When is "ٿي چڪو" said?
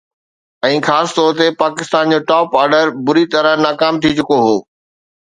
4.03-4.37